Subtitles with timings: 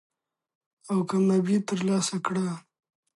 [0.91, 2.55] او کاميابي تر لاسه کړې ده.